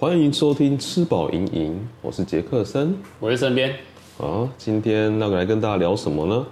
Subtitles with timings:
[0.00, 3.70] 欢迎收听吃饱营营，我是杰克森，我是身边。
[4.16, 6.46] 啊，今天那个来跟大家聊什么呢？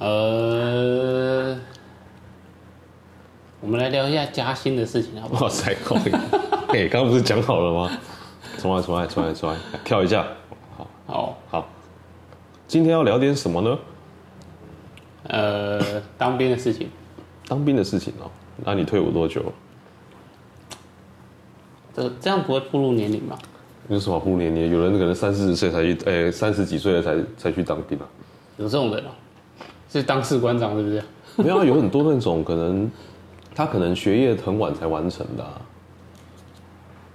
[0.00, 1.56] 呃，
[3.60, 5.44] 我们来聊一下加薪的事情，好不好？
[5.44, 6.12] 哇塞，可以。
[6.76, 7.96] 哎，刚刚不是讲好了吗？
[8.58, 10.26] 重来，重来，重来，重来，跳一下。
[10.76, 11.68] 好，好，好。
[12.66, 13.78] 今天要聊点什么呢？
[15.28, 16.90] 呃，当兵的事情。
[17.46, 18.28] 当兵的事情哦。
[18.64, 19.40] 那你退伍多久？
[21.94, 23.38] 这这样不会步入年龄吗？
[23.88, 24.70] 有什么步入年龄？
[24.70, 28.06] 有人可能三四十岁才去，哎、欸，三十几岁了才才去当兵啊？
[28.56, 29.10] 有这种人啊？
[29.88, 31.02] 是当士官长是不是？
[31.36, 32.90] 没有，有很多那种可能，
[33.54, 35.60] 他可能学业很晚才完成的、啊，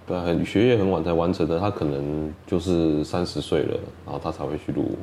[0.05, 4.97] 对，很学业很晚才完成的，他可能就是三十岁了，然后他才会去入伍。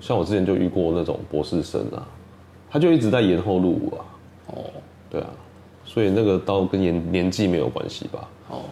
[0.00, 2.06] 像我之前就遇过那种博士生啊，
[2.70, 4.04] 他就一直在延后入伍啊。
[4.48, 4.64] 哦，
[5.08, 5.30] 对啊。
[5.86, 8.28] 所以那个倒跟年年纪没有关系吧？
[8.48, 8.62] 哦，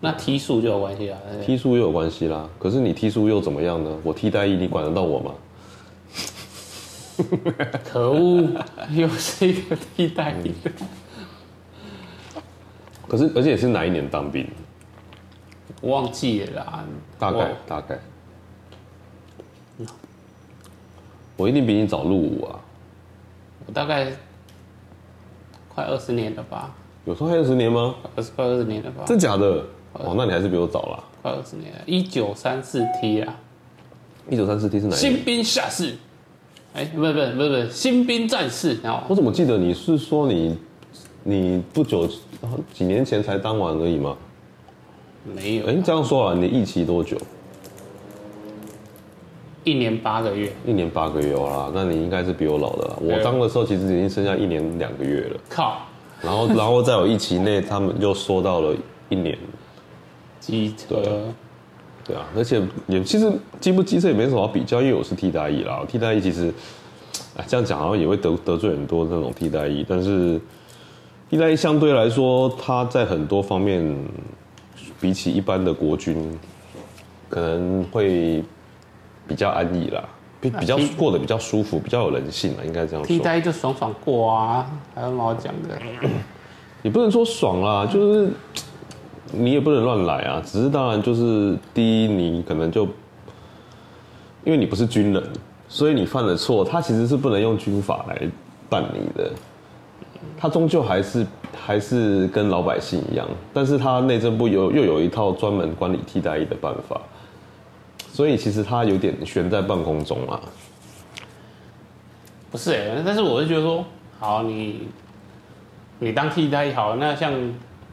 [0.00, 1.18] 那梯数就有关系啦。
[1.44, 2.48] 梯数又有关系啦。
[2.58, 3.98] 可是你梯数又怎么样呢？
[4.02, 5.34] 我替代役，你管得到我吗？
[7.84, 8.48] 可恶，
[8.90, 10.52] 又是一个替代役。
[13.08, 14.46] 可是，而且是哪一年当兵？
[15.80, 16.84] 我忘记了啦。
[17.18, 17.98] 大概大概。
[21.36, 22.60] 我一定比你早入伍啊。
[23.66, 24.12] 我大概。
[25.74, 26.74] 快二十年了吧？
[27.04, 27.94] 有说快二十年吗？
[28.16, 29.04] 二十快二十年了吧？
[29.06, 29.64] 真假的？
[29.94, 31.04] 哦，那你还是比我早了。
[31.22, 33.36] 快二十年了，一九三四 T 啊！
[34.30, 34.98] 一九三四 T 是哪一？
[34.98, 35.96] 新兵下士。
[36.74, 38.78] 哎，不是不是不是不是新兵战士。
[39.08, 40.56] 我怎么记得你是说你
[41.24, 42.08] 你不久
[42.72, 44.16] 几年前才当完而已吗？
[45.24, 45.66] 没有。
[45.66, 47.16] 哎，这样说啊，你的役期多久？
[49.64, 52.96] 一年八个月，一年八个月啦，那你应该是比我老的啦。
[53.00, 55.40] 我当的时候其实已经剩下一年两个月了。
[55.48, 55.78] 靠！
[56.22, 58.74] 然后，然后在我役期内，他们又说到了
[59.08, 59.36] 一年。
[60.52, 61.12] 机车对。
[62.04, 65.80] 对啊，而且也其实机不机车也没什么好比较，因为我是替代役啦。
[65.86, 66.52] 替代役其实，
[67.36, 70.40] 哎，这样讲好像也会得得罪很多那种替代役，但是
[71.30, 73.96] 替代役相对来说，他在很多方面
[75.00, 76.38] 比起一般的国军，
[77.28, 78.42] 可能会。
[79.28, 80.02] 比较安逸啦，
[80.40, 83.06] 比比较过得比较舒服，比较有人性啦，应该这样说。
[83.06, 85.78] 替代就爽爽过啊，还有什么好讲的？
[86.80, 88.30] 也不能说爽啦，就是
[89.32, 90.42] 你也不能乱来啊。
[90.44, 92.84] 只是当然就是第一，你可能就
[94.44, 95.22] 因为你不是军人，
[95.68, 98.30] 所以你犯了错，他其实是不能用军法来
[98.68, 99.30] 办理的。
[100.36, 107.00] 他终究还是还是跟老百姓一样，但是他内政部有又有一套专门管理替代役的办法。
[108.12, 110.40] 所以其实他有点悬在半空中啊。
[112.50, 113.84] 不是哎、但是我是觉得说，
[114.18, 114.88] 好，你
[115.98, 117.32] 你当替代役好，那像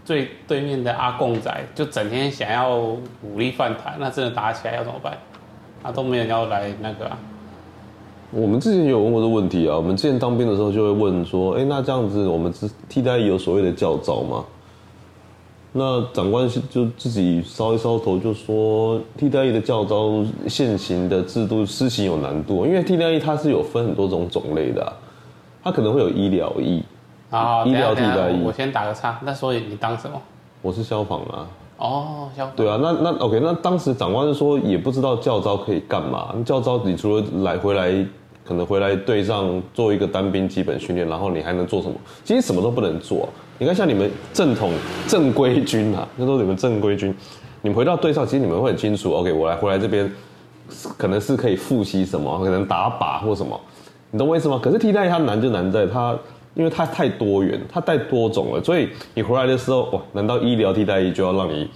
[0.05, 5.17] 最对面的阿贡仔，就整天想要武力犯台，那真的打起来要怎么办？
[5.83, 7.17] 啊，都没人要来那个啊。
[8.31, 12.53] 我们之前有问过这问题啊，我们之前当兵的时候就会问说，哎、那这样子我们
[12.87, 14.45] 替代役有所谓的教招吗？
[15.77, 24.93] 那长官就自己搔一搔头，就说替代役的教招现行的制度施行有难度，因为替代役它是有分很多种种类的、
[25.63, 26.81] 它可能会有医疗役
[27.35, 28.41] 啊，医疗替代役。
[28.43, 30.21] 我先打个叉，那所以你当什么？
[30.61, 31.47] 我是消防啊。
[31.77, 32.55] 哦，消防。
[32.55, 37.93] 对啊，那那 OK，那当时长官是说也不知道教招可以干嘛，教招你除了来回来，
[38.45, 41.95] 可能回来队上做一个单兵基本训练，然后你还能做什么？
[42.23, 43.27] 其实什么都不能做。
[43.57, 44.71] 你看，像你们正统
[45.07, 47.15] 正规军啊，那时候你们正规军，
[47.61, 49.13] 你们回到队上，其实你们会很清楚。
[49.13, 50.11] OK，我来回来这边，
[50.97, 53.59] 可能是可以复习什么，可能打靶或什么，
[54.11, 54.59] 你懂我意思吗？
[54.61, 56.13] 可是替代它难就难在它，
[56.55, 61.69] 因为它太多元，它太多种了，所以你回来的时候，哇，难道医疗替代役就要让你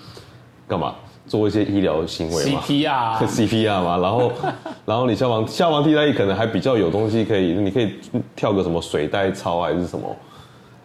[0.68, 0.96] 干嘛
[1.28, 4.32] 做一些医疗行为吗？CPR，CPR 嘛，然后
[4.86, 7.94] 然后你消防消防替代役可能还比较有东西可以，你可以
[8.36, 10.04] 跳个什么水袋操还是什么。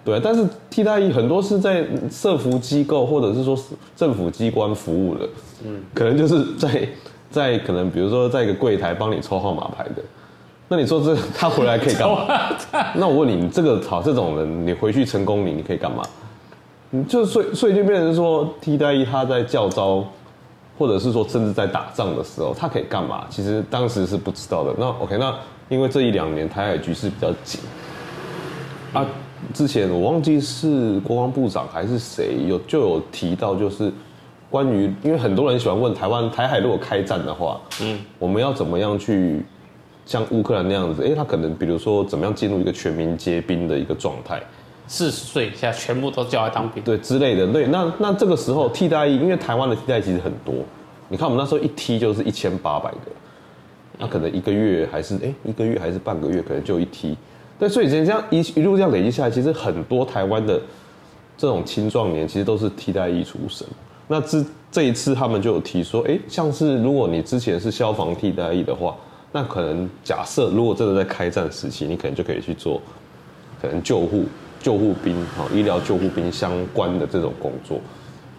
[0.04, 3.58] 对，但是替代役很多是在社服机构或者是说
[3.96, 5.26] 政府机关服务的，
[5.64, 6.86] 嗯，可能就是在
[7.30, 10.02] 在可能比如说在一个柜台帮你抽号码牌的，
[10.68, 12.26] 那你说这 他回来可以干嘛？
[12.96, 16.02] 那我问你，你这个好这种人，你回去成功你你可以干嘛？
[16.90, 20.04] 你就所以所以就变成说替代役他在教招，
[20.78, 23.24] 或者是说甚至在打仗的时候，他可以干嘛？
[23.28, 24.72] 其实当时是不知道的。
[24.78, 25.34] 那 OK，那
[25.68, 27.60] 因为这一两年台海局势比较紧
[28.92, 29.04] 啊。
[29.52, 33.92] 之前我忘记是国防部长还是谁有就有提到，就是
[34.48, 39.44] 关于因为很多人喜欢问台湾台海如果开战的话，嗯，我们要怎么样去
[40.06, 41.04] 像乌克兰那样子？
[41.04, 44.42] 哎，他可能比如说怎么样进入一个全民皆兵的一个状态？
[44.86, 47.46] 四十岁以下全部都叫来当兵，对之类的。
[47.50, 50.54] 对，那那这个时候替代役，因为台湾的替代役其实很多，
[51.08, 53.10] 你看我们那时候一踢就是一千八百个，
[53.98, 57.16] 那可能一个月还是哎一个月还是半个月，可能就一踢。
[57.58, 60.60] 对，所以这样一一路这样累积下来，其实很多台湾的
[61.38, 63.66] 这种青壮年其实都是替代役出身。
[64.06, 68.94] 那这这一次他们就有提说，哎，像是如果你之前是消防替代役的话，
[69.36, 72.80] 那可能假设如果真的在开战时期，你可能就可以去做
[73.60, 74.26] 可能救护、
[74.60, 77.80] 救护兵啊、医疗救护兵相关的这种工作。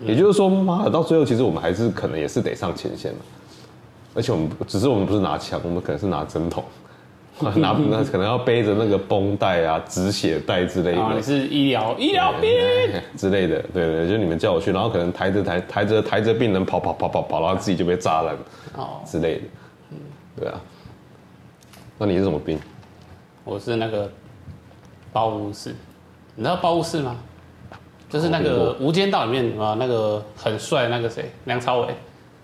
[0.02, 3.18] 也就是说，妈的，到最后其实我们还是可能也是得上前线了，
[4.14, 6.64] 而且我们只是我们不是拿枪，我们可能是拿针筒。
[7.58, 11.02] 拿那可能要背着那个绷带啊、止血带之类的。
[11.02, 12.50] 啊，你是医疗医疗兵
[13.18, 18.34] 之类的，对对，就你们叫我去，然后可能抬着抬抬着抬着病人跑跑跑跑跑，然后自己就被炸烂
[18.78, 19.42] 哦之类的。
[19.92, 19.98] 嗯，
[20.40, 20.62] 对啊。
[21.98, 22.60] 那你是什么兵？
[23.44, 24.12] 我是那个
[25.14, 25.74] 包务士，
[26.36, 27.16] 你知道包务士吗？
[28.10, 31.88] 就是那个《无间道》里面啊，那个很帅那个谁，梁朝伟，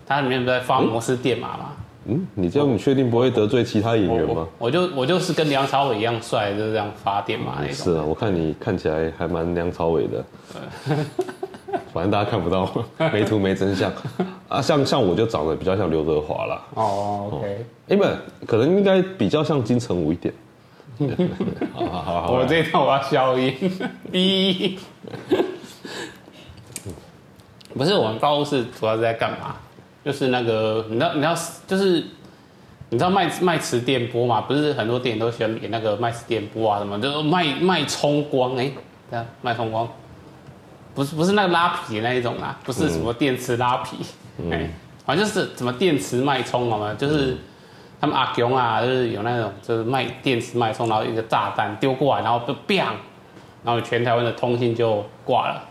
[0.06, 1.72] 他里面不在发摩斯电码吗？
[2.06, 4.46] 嗯，你这样你确定不会得罪其他演员吗？
[4.58, 7.74] 我，就我就是跟梁朝伟一样帅，就是这样发电嘛那种。
[7.74, 10.24] 是啊，我看你看起来还蛮梁朝伟的。
[11.92, 12.68] 反正大家看不到，
[13.12, 13.92] 没图没真相
[14.48, 14.60] 啊。
[14.62, 16.62] 像像我就长得比较像刘德华啦。
[16.74, 17.66] 哦，OK。
[17.88, 20.32] 哎，不，可能应该比较像金城武一点。
[21.72, 23.54] 好好好好，我这一套我要消音。
[24.12, 24.78] B。
[27.74, 29.56] 不是，我们办公室主要是在干嘛？
[30.04, 31.34] 就是那个，你知道，你知道，
[31.66, 32.04] 就是
[32.90, 34.40] 你知道卖卖磁电波嘛？
[34.42, 38.70] 不是很多电影都喜欢演那个卖磁电波啊什么，就是卖卖冲光哎，
[39.10, 39.88] 这样卖冲光，
[40.94, 43.96] 不是不是那个拉皮的那一种啊，不是什么电池拉皮，
[44.50, 44.70] 哎、嗯，
[45.06, 46.94] 反正就是什么电池脉冲好吗？
[46.98, 47.36] 就是
[48.00, 52.94] 他们阿雄啊，就是有那种就是卖电池脉冲，然后一个炸弹丢过来，然后就 bang，
[53.64, 55.62] 然后全台湾的通信就挂了。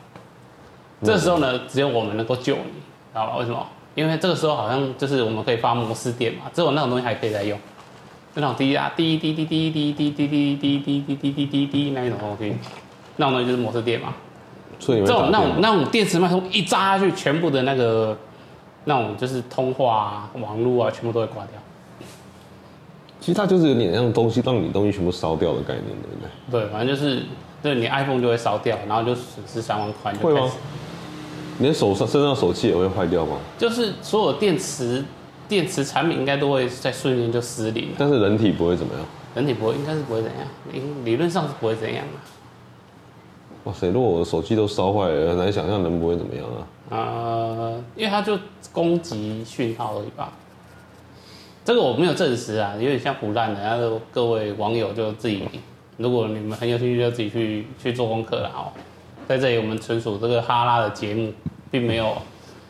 [1.04, 2.62] 这时候呢，只有我们能够救你，
[3.12, 3.38] 知道吧？
[3.38, 3.66] 为什么？
[3.94, 7.60] 因为这个时候好像就是我们可以发摩斯电嘛，只有那种东西还可以再用，
[8.36, 12.56] 那种滴啊滴滴滴滴滴滴滴滴滴滴滴滴滴滴滴那一种东西，
[13.18, 14.14] 那种东西就是摩斯电嘛。
[14.82, 18.18] 所以这种那种那种电磁脉冲一扎下去，全部的那个
[18.86, 21.54] 那种就是通话啊、网络啊，全部都会挂掉。
[23.20, 26.62] 其实它就是有点像东西让你东西全部烧掉的概念，对不对？
[26.64, 27.22] 对，反正就是
[27.62, 30.12] 对你 iPhone 就会烧掉，然后就损失三万块。
[30.16, 30.52] 会吗？
[31.60, 33.38] 连手上身上手机也会坏掉吗？
[33.60, 35.06] 就是所有电池
[35.48, 37.90] 电池产品应该都会在瞬间就失灵。
[37.96, 39.06] 但是人体不会怎么样？
[39.36, 42.20] 人体不会，应该是不会怎样，理论上是不会怎样的。
[43.64, 43.88] 哇塞！
[43.90, 46.68] 如果我的手机都烧坏了，很难想象人不会怎么样啊。
[46.90, 48.38] 呃，因为它就
[48.72, 50.32] 攻击讯号而已吧。
[51.64, 53.62] 这个我没有证实啊，有点像唬烂的。
[53.62, 55.44] 然后各位网友就自己，
[55.98, 58.72] 如果你们很有兴趣，就自己去去做功课了哦。
[59.28, 61.32] 在这里，我们纯属这个哈拉的节目。
[61.72, 62.18] 并没有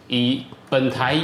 [0.07, 1.19] 以本台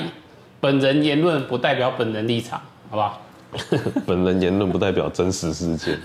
[0.59, 2.59] 本人言论不代表本人立场，
[2.89, 3.21] 好不好？
[4.03, 5.95] 本人言论不代表真实事件。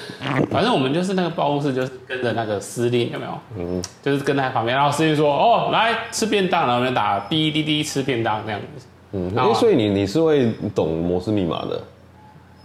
[0.50, 3.32] 反正我们就是那个办公室，就是跟着那个司令，有没有？
[3.56, 8.86] 嗯，就是跟在旁边，然后司令说：“哦，来吃便当。”然后我们打滴滴滴吃便当这样子。
[9.12, 11.80] 嗯，哎，所以你你是会懂摩斯密码的？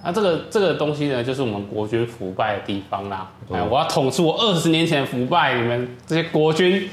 [0.03, 3.29] 啊，这个这个东西呢，就是我们国军腐败的地方啦。
[3.51, 6.89] 哎、嗯，我要统出我二十年前腐败你们这些国军。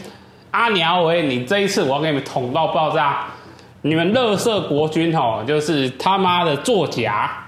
[0.51, 3.27] 阿鸟喂，你这一次我要给你们捅到爆炸！
[3.83, 7.47] 你们乐色国军哦，就是他妈的作假，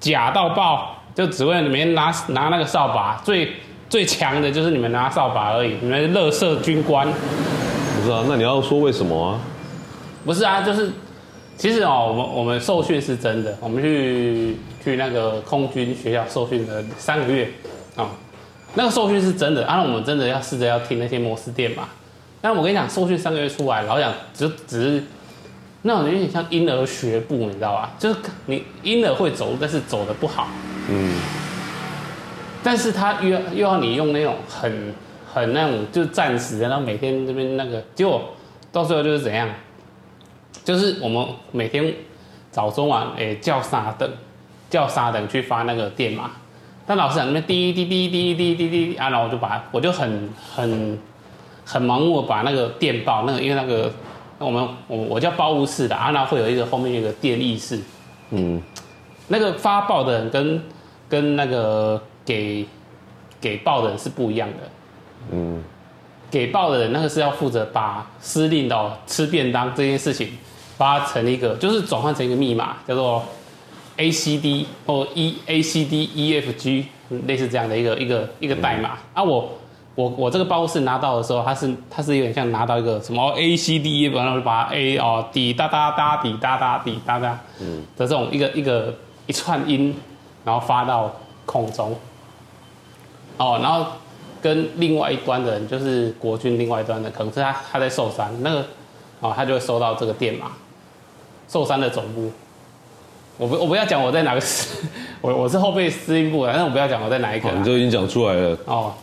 [0.00, 3.54] 假到爆，就只为你们拿拿那个扫把，最
[3.88, 5.78] 最强的就是你们拿扫把而已。
[5.80, 8.22] 你们乐色军官，不是啊？
[8.28, 9.40] 那你要说为什么啊？
[10.26, 10.92] 不是啊，就是
[11.56, 17.50] 其实哦，我们我们受训是真的，我们去去那个空军学校受训了三个月
[17.96, 18.10] 啊，
[18.74, 21.84] 那个受训是真的，啊，我们真的要试着要听那些摩斯电码。
[22.42, 25.02] 但我跟你讲，受训三个月出来，老讲就只是
[25.80, 27.94] 那种有点像婴儿学步，你知道吧？
[27.98, 30.48] 就是你婴儿会走路，但是走的不好。
[30.88, 31.20] 嗯。
[32.62, 34.94] 但是他又要又要你用那种很
[35.32, 38.22] 很那种就是战时的，然后每天这边那个，结果
[38.72, 39.48] 到最后就是怎样？
[40.64, 41.94] 就是我们每天
[42.50, 44.10] 早中晚诶叫沙等，
[44.68, 46.30] 叫沙等去发那个电码。
[46.86, 50.98] 但老师在那边滴滴滴滴滴滴滴啊，然后我就把我就很很。
[51.68, 53.90] 很盲目的把那个电报，那个因为那个
[54.38, 57.80] 我们我我叫报务室的，啊，然后会有一个后面有一个电译室，
[58.30, 58.62] 嗯，
[59.26, 60.62] 那个发报的人跟
[61.08, 62.66] 跟那个给
[63.40, 64.56] 给报的人是不一样的，
[65.32, 65.62] 嗯，
[66.30, 70.30] 给报的人那个是要负责把司令的吃便当这件事情
[70.76, 73.22] 把它成一个，就是转换成一个密码，叫做
[73.96, 76.86] A C D 或 E A C D E F G
[77.26, 79.50] 类似这样的一个一个一个代码，啊我。
[79.96, 88.94] 我我这个报是拿到的时候，它是它是有点像拿到一个什么 A C D E，然后就把 A 哦滴哒哒哒滴哒哒滴哒哒，嗯的这种一个一个
[89.26, 89.96] 一串音，
[90.46, 91.12] 然后发到
[91.44, 91.98] 空中，
[93.36, 93.84] 哦，然后
[94.40, 98.64] 跟另外一端的人就是国军另外一端的，可能是他他在寿山那个，
[99.18, 100.52] 哦，他就会收到这个电码，
[101.48, 102.30] 寿山的总部。
[103.38, 104.86] 我不我不要讲我在哪个师，
[105.20, 107.50] 我我是后备司令部的，但是我不要讲我在哪一个。
[107.50, 108.56] 你就已经讲出来了。
[108.66, 108.94] 哦。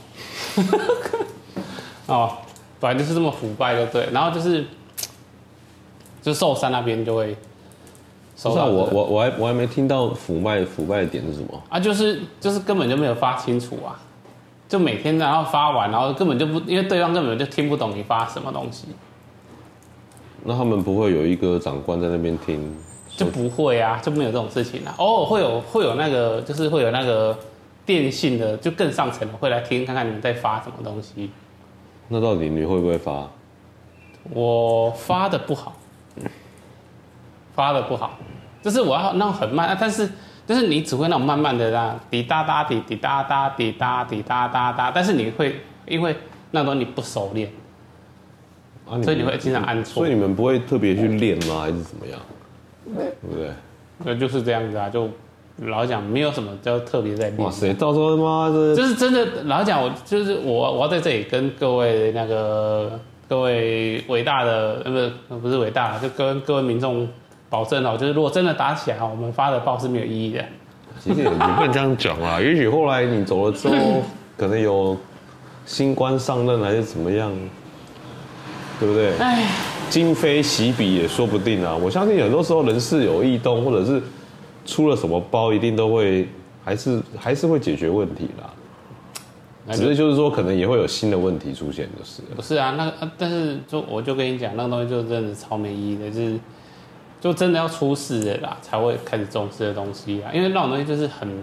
[2.08, 2.38] 哦，
[2.80, 4.08] 本来就是这么腐败，就对。
[4.14, 4.66] 然后就是，
[6.22, 7.36] 就寿山那边就会
[8.36, 8.66] 收到。
[8.66, 11.80] 我我我还我还没听到腐败腐败的点是什么啊？
[11.80, 14.00] 就是就是根本就没有发清楚啊，
[14.68, 18.88] 就每天然后发完，然后根本就不，因为对方根本就听不懂你发什么东西。
[20.44, 22.76] 那他们不会有一个长官在那边听？
[23.16, 24.94] 就不会啊，就没有这种事情啊。
[24.98, 27.38] 偶尔会有会有那个，就是会有那个。
[27.86, 31.30] 电信的就更上层的会来听看看你们在发什么东西。
[32.08, 33.30] 那到底你会不会发？
[34.30, 35.74] 我发的不好，
[37.56, 38.18] 发的不好，
[38.62, 40.10] 就是我要那种很慢，但是
[40.46, 46.16] 就是你只会那种慢慢的啦，滴答答滴滴答答滴答滴答答答，但是你会因为
[46.52, 47.50] 那种你不熟练，
[48.90, 49.96] 啊、所以你会经常按错。
[49.96, 51.62] 所以你们不会特别去练吗？
[51.62, 52.20] 还是怎么样？
[52.96, 53.50] 对不对？
[54.00, 55.10] 那就是这样子啊，就。
[55.68, 57.38] 老实讲，没有什么叫特别在练。
[57.38, 59.24] 哇塞，到时候他妈的，就是真的。
[59.44, 65.12] 老实讲，我就是我，我要在这里跟各位那个各位伟大的，呃，不是
[65.44, 67.08] 不是伟大，就跟各位民众
[67.54, 70.44] 保证哦，就是如果真的打起来，我们发的报是没有意义的。
[71.00, 73.76] 其实也不能这样讲啊， 也许后来你走了之后，
[74.36, 74.98] 可能有
[75.68, 77.32] 新官上任还是怎么样，
[78.80, 79.16] 对不对？
[79.20, 79.48] 哎，
[79.88, 81.76] 今非昔比也说不定啊。
[81.76, 84.02] 我相信很多时候人事有异动，或者是。
[84.66, 86.26] 出了什么包，一定都会
[86.64, 88.50] 还是还是会解决问题啦。
[89.76, 92.22] 只是就是说，可能也会有新的问题出现，就是。
[92.34, 96.40] 不是啊，那，但是就我就跟你讲，那个东西就真的超没意义的，就是
[97.24, 100.30] 就真的要出事了啦，才会开始重视的东西啊。
[100.34, 101.42] 因为那种东西就是很，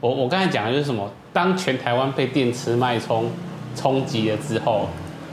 [0.00, 3.26] 我我刚才讲的就是什么，当全台湾被电池脉冲
[3.76, 4.86] 冲击了之后，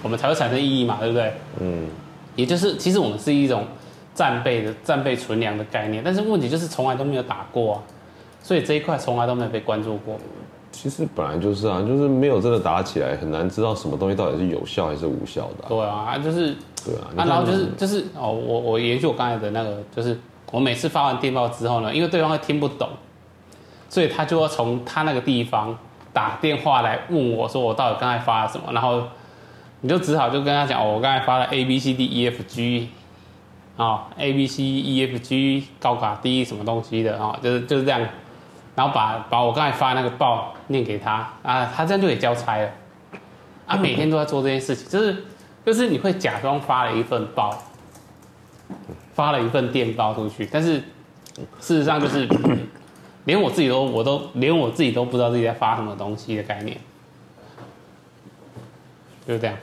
[0.03, 1.33] 我们才会产生意义嘛，对不对？
[1.61, 1.87] 嗯。
[2.35, 3.65] 也就是，其实我们是一种。
[4.13, 7.81] 战备的战备存粮的概念，但是问题就是从来都没有打过啊，
[8.41, 10.17] 所以这一块从来都没有被关注过。
[10.71, 15.67] 其实本来就是啊，就是没有真的打起来，很难知道什么东西到底是有效还是无效的啊。
[15.67, 16.55] 对啊，就是
[16.85, 20.19] 对啊，啊，然后就是就是哦，我我延续我刚才的那个，就是
[20.51, 22.89] 我每次发完电报之后呢，因为对方会听不懂，
[23.89, 25.77] 所以他就要从他那个地方
[26.13, 29.03] 打电话来问我说我到底刚才发了什么，然后
[29.81, 32.89] 你就只好就跟他讲哦，我刚才发了 A B C D E F G。
[33.77, 37.99] 啊，A B C E F G 高卡 D 什么东西的啊，就是就是这样，
[38.73, 42.69] 然后把把我刚才发那个报念给他啊，他这样就给交差了，
[43.65, 45.25] 啊，每天都在做这件事情，就是
[45.65, 47.63] 就是你会假装发了一份报，
[49.13, 50.73] 发了一份电报出去，但是
[51.59, 52.27] 事实上就是
[53.25, 56.77] 连我自己都我都连我自己都不知道自己在发什么东西的概念，
[59.27, 59.57] 就是这样。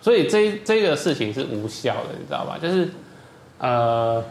[0.00, 2.56] 所以这这个事情是无效的，你知道吧？
[2.60, 2.88] 就是，
[3.58, 4.22] 呃，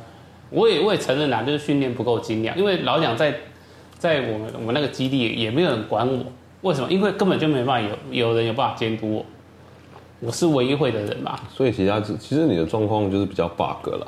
[0.50, 2.58] 我也我也承认啦，就是训练不够精良。
[2.58, 3.36] 因为老蒋在
[3.98, 6.24] 在我们我们那个基地也没有人管我，
[6.62, 6.90] 为什么？
[6.90, 9.26] 因为根本就没办法有有人有办法监督我，
[10.20, 11.40] 我是唯一会的人嘛。
[11.54, 14.08] 所以其他其实你的状况就是比较 bug 啦。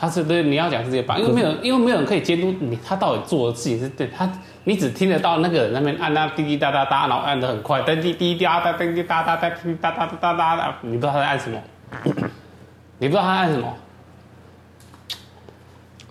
[0.00, 4.30] 他是对你要讲是这个 bug，因为没有因为没有人可以监督你，他到底做的事情是对他。
[4.64, 11.60] 你只听得到那个人那边按那滴滴答答答，然后按的很快，滴滴滴滴答答滴滴答答答滴答答答答答，你不知道他在按什么，
[12.98, 13.74] 你不知道他在按什么。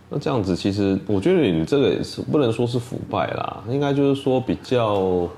[0.10, 5.30] 那这样子，其实我觉得你这个也是不能说是腐败啦，应该就是说比较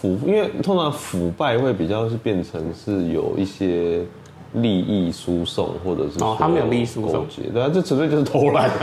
[0.00, 4.00] 腐，因为通常腐败会比较是变成是有一些
[4.54, 8.70] 利益输送，或者是哦，他没有利益输送，对啊，这纯粹就是偷懒。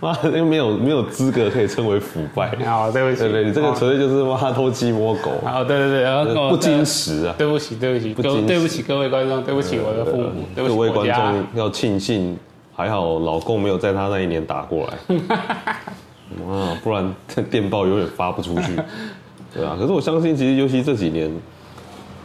[0.00, 2.50] 妈，又没有没有资格可以称为腐败。
[2.64, 5.30] 好，对不起，对对，你这个纯粹就是妈偷鸡摸狗。
[5.44, 7.34] 好，对对对，然后不矜持啊。
[7.38, 8.12] 对不起，对不起，
[8.44, 12.36] 对不起各位观众，对不起我的父母，对不起各位观众要庆幸，
[12.74, 15.16] 还好老公没有在他那一年打过来。
[16.48, 17.14] 哇，不然
[17.48, 18.76] 电报永远发不出去。
[19.54, 21.30] 对啊，可是我相信，其实尤其这几年，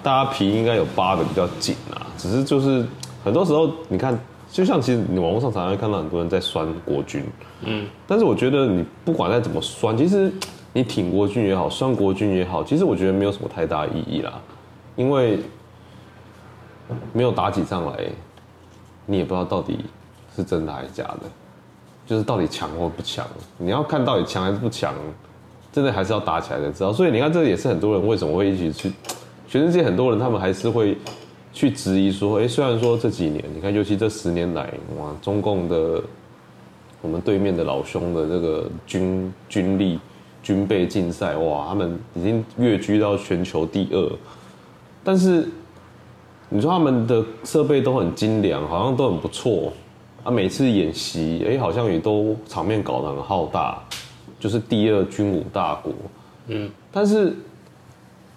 [0.01, 2.07] 大家皮应该有扒的比较紧啊。
[2.17, 2.85] 只是就是
[3.23, 4.17] 很多时候，你看。
[4.49, 7.21] 就像其实你网络上常常会看到很多人在酸国军，
[7.63, 10.31] 嗯，但是我觉得你不管再怎么酸，其实
[10.71, 14.39] 你挺国军也好，酸国军也好，其实我觉得没有什么太大意义啦，
[14.95, 15.39] 因为
[17.11, 18.05] 没有打起仗来，
[19.05, 19.77] 你也不知道到底
[20.33, 21.23] 是真的还是假的，
[22.07, 24.93] 就是到底强或不强，你要看到底强还是不强，
[25.77, 26.91] 真的还是要打起来才知道。
[26.91, 28.91] 所以你看，这也是很多人为什么会一起去，
[29.47, 30.97] 全世界很多人他们还是会
[31.53, 36.01] 去质疑说，哎，虽然说这几年，你看，尤其这十年来，哇，中共的
[36.99, 39.99] 我们对面的老兄的这个军军力、
[40.41, 44.11] 军备竞赛，哇，他们已经跃居到全球第二，
[45.03, 45.47] 但是
[46.49, 49.71] 你说他们的设备都很精良，好像都很不错。
[50.23, 53.81] 啊，每次演习，哎、好像也都场面搞得很浩大，
[54.39, 55.91] 就是第二军武大国，
[56.47, 57.35] 嗯，但是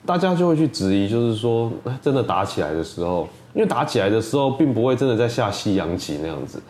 [0.06, 6.60] 大家就会去质疑，就是说，真的打起来的时候，因为打起来的时候，并不会真的在下西洋棋那样子，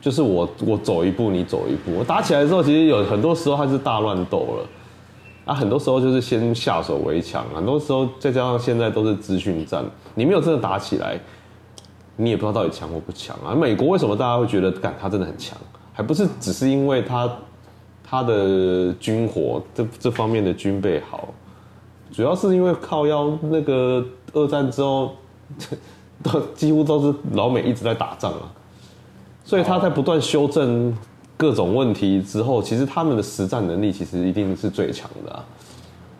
[0.00, 4.66] 就是我我走一步，你走一步，我打起来的时候，其实有很多时候它是大乱斗了，
[5.44, 11.18] 啊，很多时候就是先下手为强，很多时候再加上现在都是资讯战，你没有真的打起来。
[12.16, 13.54] 你也不知道到底强或不强啊？
[13.54, 15.56] 美国为什么大家会觉得，干他真的很强？
[15.90, 17.26] 还不是只是因为他
[18.10, 21.28] 他的军火这这方面的军备好，
[22.10, 25.12] 主要是因为靠腰那个二战之后，
[26.20, 28.50] 都几乎都是老美一直在打仗啊，
[29.44, 30.92] 所以他在不断修正
[31.36, 35.44] 各种问题之后，其实他们的实战能力其实一定是最强的啊。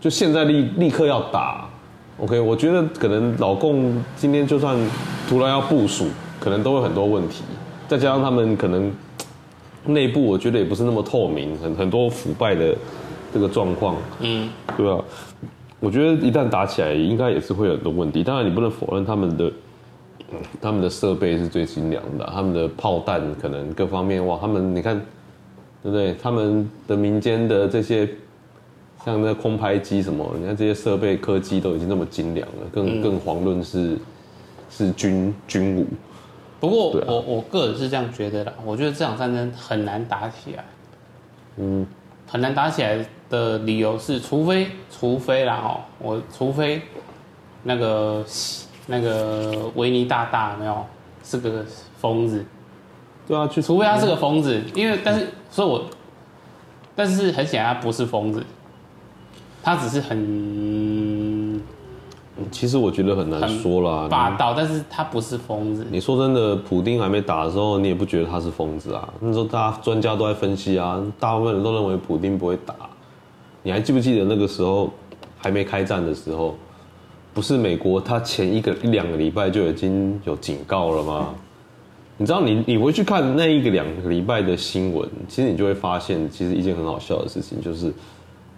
[0.01, 1.69] 就现在立立刻要打。
[2.19, 4.79] OK，我觉得可能老共今天就算
[5.29, 6.07] 突然要部署，
[6.39, 7.43] 可能都有很多问题，
[7.89, 8.93] 再加上他们可能
[9.85, 12.77] 内部我觉得也不是那么透明，很很多腐败的
[13.33, 15.03] 这个状况，嗯，对吧？
[15.81, 18.23] 我觉得一旦打起来，应该也是会有很多问题。
[18.23, 19.53] 当然，你不能否认他们的
[20.61, 24.97] 他们的设备是最精良的，他们的炮弹可能各方面哇，他们你看，
[25.83, 26.15] 对不对？
[26.23, 28.09] 他们的民间的这些。
[29.03, 33.97] 像那空拍机什么，你看这些设备科技都已经那么精良了，更更遑论是
[34.69, 35.87] 是军军武。
[36.61, 40.65] 不过我、啊、我个人是这样觉得的，我觉得这场战争很难打起来。
[41.57, 41.87] 嗯，
[42.27, 46.83] 很难打起来的理由是，除非除非啦哦，我除非
[47.63, 48.25] 那个
[48.87, 50.85] 那个维尼大大没有
[51.25, 51.65] 是个
[51.99, 52.45] 疯子。
[53.27, 55.85] 对啊，除非他是个疯子，因为但是所以我，
[56.95, 58.45] 但是很显然他不是疯子。
[59.63, 60.17] 他只是很，
[62.51, 65.87] 其实我觉得很难说啦，霸道，但是他不是疯子。
[65.91, 69.13] 你说真的，普丁还没打的时候，你也不觉得他是疯子啊？
[69.21, 72.75] 那时候大家专家都在分析啊，大部分人都认为普丁不会打。
[73.63, 74.91] 你还记不记得那个时候
[75.37, 76.55] 还没开战的时候，
[77.35, 81.35] 不是美国他前一个一两个礼拜就已经有警告了吗？
[82.17, 87.93] 你知道你，你你回去看那一个两个礼拜的新闻，其实你就会发现，其实一件很好笑的事情就是。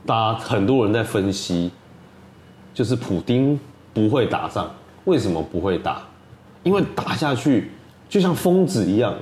[0.05, 1.71] 大家很多人在分析，
[2.75, 3.59] 就是普丁
[3.93, 4.71] 不会打仗，
[5.05, 6.03] 为什么不会打？
[6.63, 7.71] 因为打下去
[8.09, 9.15] 就像疯子一样，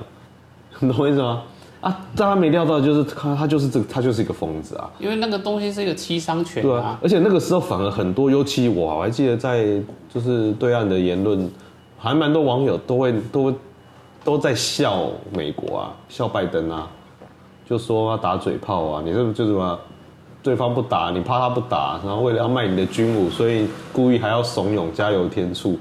[0.79, 1.43] 你 懂我意思吗？
[1.81, 4.87] 啊，大家没料到就是他，他就是这个，他就是一个疯子啊。
[4.99, 6.67] 因为那个东西是一个七伤拳啊。
[6.67, 9.81] 对啊，而且那个时候反而很多，尤其我还记得在
[10.13, 11.49] 就是对岸的言论，
[11.97, 13.53] 还蛮多网友都会都
[14.23, 16.87] 都在笑美国啊，笑拜登啊，
[17.67, 19.79] 就说他打嘴炮啊，你是不是就是什么？
[20.43, 25.77] 对方不打，你怕他不打，然后为了要卖你的军武，所以故意还要怂恿加油添醋，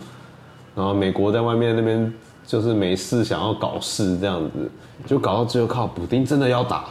[0.75, 2.13] 然后美国在外面那边
[2.47, 4.71] 就是没事想要搞事这样子，
[5.07, 6.85] 就搞到最后靠补丁真的要打，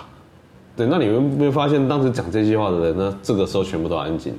[0.76, 3.20] 对，那你们没有发现当时讲这句话的人呢？
[3.22, 4.34] 这个时候全部都安静。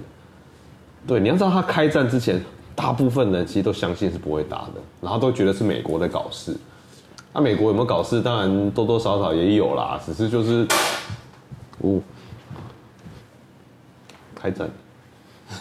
[1.07, 2.43] 对，你要知道他开战之前，
[2.75, 6.57] 大部分人其实都相信是不会打的，然后都觉得是美国在搞事。
[7.33, 8.21] 那美国有没有搞事？
[8.21, 10.67] 当然多多少少也有啦，只是就是，
[11.79, 12.01] 哦。
[14.41, 14.69] 开战，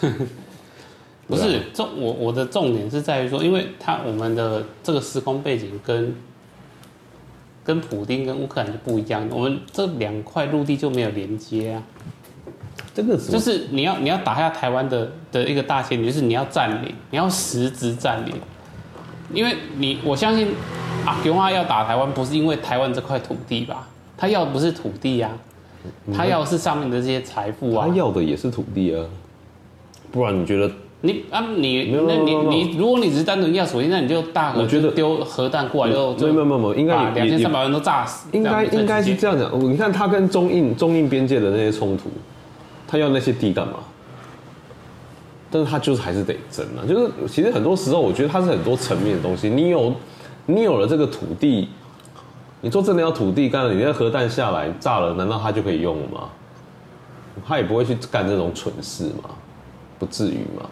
[1.28, 6.14] 不是重我我的重点是在于说，因为他我们的这个时空背景跟
[7.62, 11.82] 跟普丁跟乌克兰就不一样，我们这两块陆地就没有连接啊。
[12.92, 18.34] 这个是就是你要你要打下台湾的的一个大前提，就是你要占领，你要实质占领，
[19.32, 20.48] 因为你我相信
[21.06, 23.86] 啊，给话要打台湾不是因为台湾这块土地吧？
[24.16, 25.30] 他要的不是土地啊。
[26.12, 29.04] 他要的是上面的这些财富啊，他要的也是土地啊，
[30.10, 39.58] 不然你觉得你啊你那你你如果你只是单纯要土地，那你就大我觉得丢核弹过来就没有没有没有，应该两千三百万都炸死，应该应该是这样讲。
[39.58, 42.10] 你看他跟中印中印边界的那些冲突，
[42.86, 43.74] 他要那些地干嘛？
[45.50, 49.94] 但是他就是还是得争啊，就是其实很多时候我觉得他是很多层面的东西，你有
[50.46, 51.68] 你有了这个土地。
[52.60, 56.28] 你说真的要土地干了，你那核弹下来炸了，难道他就可以用了吗？
[57.46, 59.30] 他也不会去干这种蠢事嘛，
[59.98, 60.68] 不至于嘛，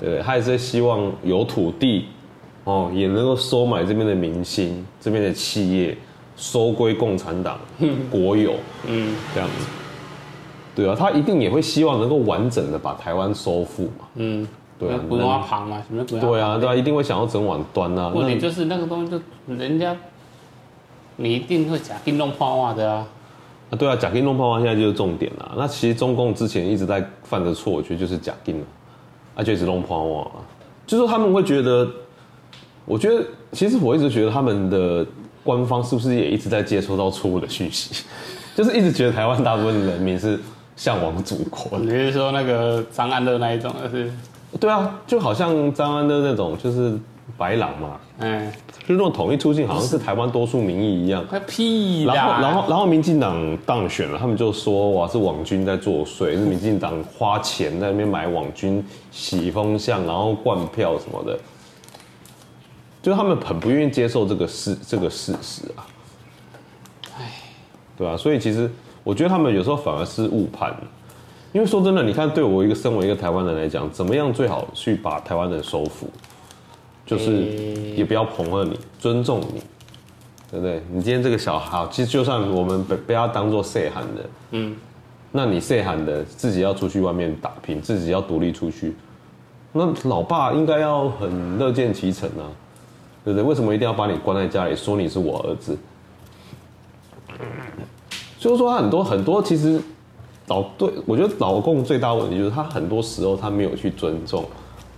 [0.00, 0.22] 对不对？
[0.22, 2.06] 他也是希望有土地，
[2.64, 5.96] 哦，也能够收买这边的明星，这边的企业，
[6.36, 7.58] 收归共产党
[8.10, 8.54] 国有，
[8.86, 9.66] 嗯，这样子。
[10.74, 14.06] 对啊，他一定也会希望能够完整的把台湾收复嘛。
[14.14, 14.46] 嗯，
[14.78, 18.08] 对啊，不用要旁嘛，什么对啊，对啊，一定会想要整碗端啊。
[18.08, 19.20] 问题就是那个东西，就
[19.54, 19.96] 人家
[21.18, 23.06] 你一定会假定弄破袜的啊。
[23.70, 25.52] 啊，对啊，假定弄破袜现在就是重点啦。
[25.56, 28.66] 那其实中共之前一直在犯的错，我觉得就是假定了，
[29.34, 30.30] 啊，就一直弄破袜，
[30.86, 31.86] 就是说他们会觉得，
[32.86, 35.06] 我觉得其实我一直觉得他们的
[35.44, 38.04] 官方是不是也一直在接收到错误的讯息，
[38.56, 40.40] 就是一直觉得台湾大部分人民是。
[40.78, 44.08] 向往祖国，你是说那个张安乐那一种的是？
[44.60, 46.96] 对啊，就好像张安乐那种，就是
[47.36, 48.52] 白狼嘛，哎，
[48.86, 51.26] 就那种统一出境，好像是台湾多数民意一样。
[51.26, 52.04] 个屁！
[52.04, 61.38] 然后，然后，然后，民进党当选了，他们就说哇，是网军在作祟，是民进党花钱在那边买网军洗风向，然后灌票什么的，
[63.02, 65.86] 就他们很不愿意接受这个事，这个事实啊。
[67.18, 67.32] 哎，
[67.96, 68.70] 对啊，所以其实。
[69.04, 70.76] 我觉得他们有时候反而是误判，
[71.52, 76.06] 因为说真的，你看，对我一个身为一个台湾人来讲，怎么样最好去把台湾人收服，
[77.08, 77.42] 就是
[77.96, 79.62] 也不要捧贺你，尊重你，
[80.50, 80.82] 对不对？
[80.92, 84.76] 你今天这个小孩，其实就算我们被被他当做细汉的，嗯，
[85.32, 88.94] 那你细汉的自己要出去外面打拼，自己要独立出去，
[89.72, 92.44] 那老爸应该要很乐见其成啊，
[93.24, 93.42] 对不对？
[93.42, 95.78] 为什么一定要把你关在家里，说你是我儿子？
[98.38, 99.80] 就是说，他很多很多，其实
[100.48, 104.44] 老对我觉得老共最大问题就是他很多时候他没有去尊重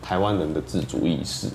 [0.02, 1.48] 台湾人的自主意识，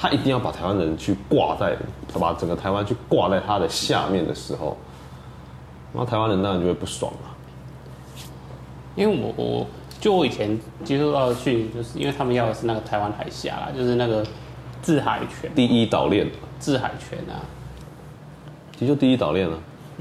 [0.00, 1.76] 他一定要把台湾人去挂在，
[2.18, 4.76] 把整个台湾去挂在他的下面的时候，
[5.92, 7.36] 那台湾人当然就会不爽了。
[8.94, 9.66] 因为我我
[10.00, 14.24] 就我以前接触到的讯息，就是因为他们要的是那个台湾海峡啦，就是那个
[14.80, 16.30] 制海权，第一岛链，
[16.60, 17.42] 制海权啊，
[18.74, 19.58] 其实就第一岛链了。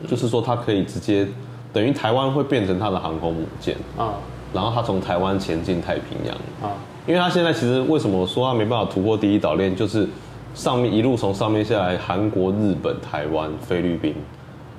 [0.08, 1.28] 就是说，它可以直接
[1.74, 4.14] 等于台湾会变成它的航空母舰啊，
[4.54, 6.36] 然后它从台湾前进太平洋。
[6.62, 10.08] 啊，因为他现在其实为什么说他没办法突破第一岛链，就是
[10.54, 14.14] 上面一路从上面下来，韩国、日本、台湾、菲律宾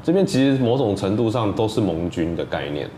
[0.02, 2.88] 这边其实某种程度上都是盟军的概念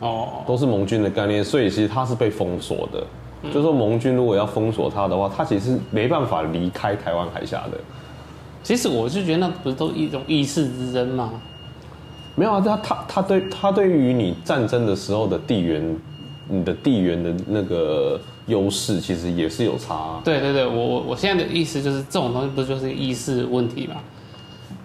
[0.00, 3.02] 哦，都是盟军的概念，所以其实他是被封锁的。
[3.44, 7.78] 就是说，盟军如果要封锁他的话，他其实是没办法离开台湾海峡的。
[8.62, 11.30] 其实我是觉得那不是都一种意识之争吗？
[12.36, 15.96] 没有啊，他他他对他对于你战争的时候的地缘，
[16.48, 20.20] 你的地缘的那个优势，其实也是有差啊。
[20.24, 23.96] 对对对，我我我现在的意思就是，这种东西不就是意识问题嘛？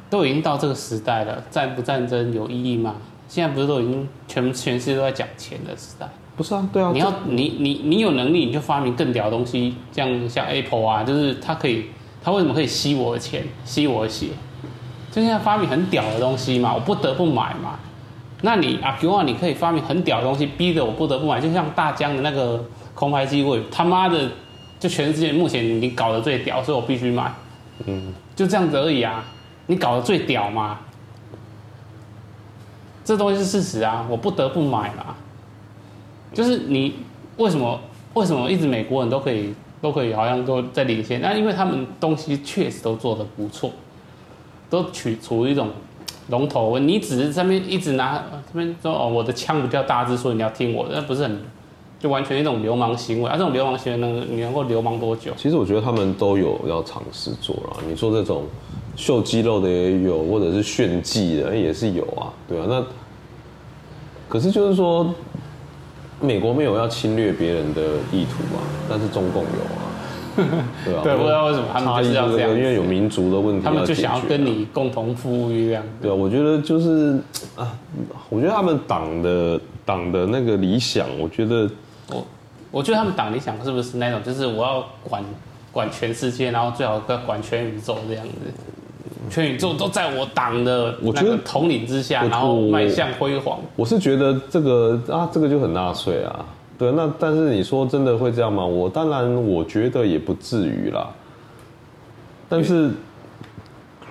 [0.09, 2.95] 都已经到这个时代了，战不战争有意义吗？
[3.27, 6.07] 现在不是都已经全全世界都在讲钱的时代？
[6.35, 11.85] 不是啊，对啊，你要你你你有能力，你就发明更屌的东西，像像 Apple 啊，就是它可以。
[12.19, 14.27] 它为什么可以吸我的钱，吸我的血？
[15.09, 17.79] 就现在发明很屌的东西嘛，我不得不买嘛。
[18.41, 21.39] 那你啊，比如说你可以发明很屌的东西，逼着我不得不买。
[21.39, 22.61] 就像大疆的那个
[22.97, 24.27] 空拍机，我他妈的，
[24.79, 27.31] 就全世界目前你搞得最屌，所以我必须买。
[27.85, 29.23] 嗯，就这样子而已啊。
[29.67, 30.79] 你搞得最屌嘛？
[33.05, 35.15] 这东西是事实啊，我不得不买嘛。
[36.33, 36.95] 就是你
[37.37, 37.79] 为什么
[38.15, 39.53] 为什么一直美国人都可以？
[39.79, 41.21] 都可以，好像都在领先。
[41.21, 43.69] 那因为他们东西确实都做得不错，
[44.71, 45.69] 都取处于一种
[46.29, 46.79] 龙头。
[46.79, 51.39] 你只是上面一直拿这边说哦，我的枪比较大只，所以你要听我的，那不是很
[51.99, 53.29] 就完全一种流氓行为。
[53.29, 55.31] 啊，这种流氓行为能你能够流氓多久？
[55.37, 57.77] 其实我觉得他们都有要尝试做了。
[57.87, 58.43] 你做这种
[58.95, 62.65] 秀肌肉的也有，或者是炫技的也是有啊，对啊。
[62.67, 62.83] 那
[64.29, 65.13] 可是就是说。
[66.19, 67.79] 美国没有要侵略别人的
[68.11, 71.01] 意图啊，但是中共有啊，对啊？
[71.05, 75.83] 对，不知道为什么他们就是要这样，因为有民族的问题，他们就想要跟你共同富裕这样。
[76.01, 77.21] 对啊，我觉得就是
[77.55, 77.71] 啊，
[78.31, 81.69] 我觉得他们党的党的那个理想，我觉得
[82.09, 82.25] 我
[82.71, 85.23] 我觉得他们党理想是不是那种，就是我要管
[85.71, 88.31] 管全世界，然后最好要管全宇宙这样子。
[89.29, 93.59] 全宇宙都在我党的我觉得统领之下，然后迈向辉煌。
[93.75, 96.45] 我是觉得这个啊，这个就很纳粹啊。
[96.77, 98.65] 对，那但是你说真的会这样吗？
[98.65, 101.09] 我当然我觉得也不至于啦。
[102.47, 102.91] 但是，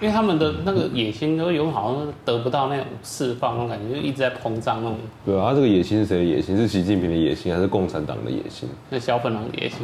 [0.00, 4.98] 因为他们的那个野心都有好像得不到那种释放，那种感觉就一直在膨胀那种。
[5.24, 6.56] 对啊，他这个野心是谁的野心？
[6.56, 8.68] 是习近平的野心，还是共产党的野心？
[8.90, 9.78] 那小粉狼的野心。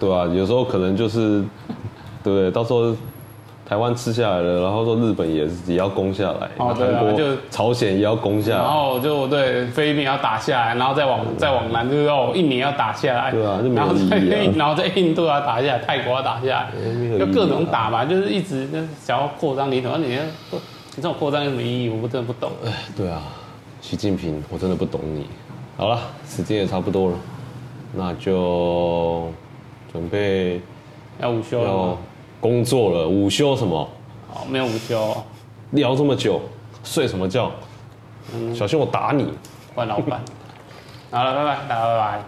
[0.00, 1.44] 对啊，有时候可能就是，
[2.22, 2.50] 对？
[2.50, 2.94] 到时候。
[3.66, 18.68] 台湾吃下来了，然后说日本也也要攻下来，哦对啊，就朝鲜也要攻下来，然后就对菲律宾要打下来，然后再往再往南就是哦印尼要打下来，对啊，就没有意义啊，然后在印度要打下来，泰国要打下来，就各种打嘛，就是一直
[19.02, 20.18] 想要扩张领土，你你
[20.96, 21.88] 这种扩张有什么意义？
[21.88, 22.52] 我真的不懂。
[22.66, 23.22] 哎，对啊，
[23.80, 25.26] 习近平，我真的不懂你。
[25.76, 25.98] 好了，
[26.28, 27.16] 时间也差不多了，
[27.94, 29.28] 那就
[29.90, 30.60] 准备
[31.18, 31.98] 要午休
[32.44, 33.08] 工作了。
[33.08, 33.88] 午休什么？
[34.34, 35.16] 哦，没有午休，
[35.70, 36.38] 聊这么久，
[36.84, 37.50] 睡什么觉？
[38.34, 39.32] 嗯、小心我打你！
[39.74, 40.20] 换老板。
[41.10, 42.22] 好了，拜拜，大家拜拜。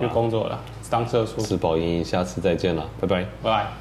[0.00, 1.42] 去工作了，当社畜。
[1.42, 3.79] 吃饱盈盈，下次再见了，拜拜，拜拜。